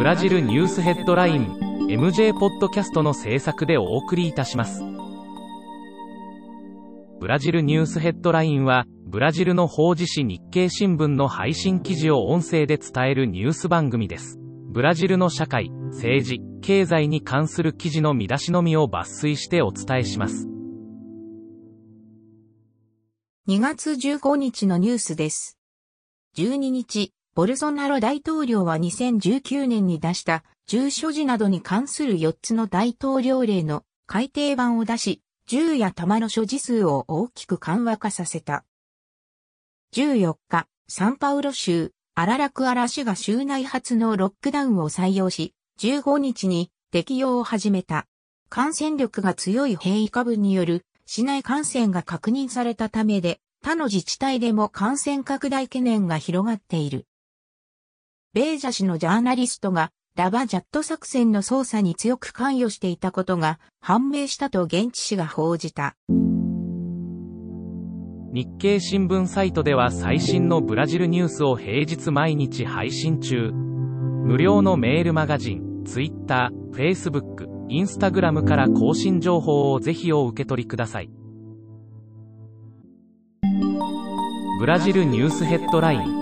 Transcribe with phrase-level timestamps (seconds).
[0.00, 1.58] ブラジルニュースヘッドライン
[1.90, 4.82] MJ ポッドキャストの制作でお送りいたします。
[7.20, 14.38] ブラジルニュースヘッドラインはブラジルの法事紙日経新聞の配信記事を音声で伝えるニュース番組です。
[14.70, 20.48] ブラジルの社会政治経済に関する記事の見出しのみを抜粋してお伝えします。
[23.48, 25.58] 2月15日のニュースです。
[26.38, 38.64] 12日、ボルソナロ大統領は2019年に出した銃所持などに関する4つの大統領令の改定版を出し、銃や弾の所持数を大きく緩和化させた。
[39.94, 48.06] 14日、サンパウロ州、アララクアラ市が州内初のロックダウンを採用し、15日に適用を始めた。
[48.48, 57.06] 感染力が強い変異株による市内感染が確認されたためで、他の自治体でも感染拡大懸念が広がっている。
[58.32, 65.96] ベージャ氏のジャーナリストがラバジャット作戦の捜査に強く関与していたことが判明したと現地紙が報じた。
[68.32, 73.50] 日経新聞サイトでは最新のブラジルニュースを平日毎日配信中。
[73.50, 81.10] 無料のメールマガジン、Twitter、Facebook、インスタグラムから更新情報をぜひお受け取りください。
[84.60, 86.19] ブラジルニュースヘッドライン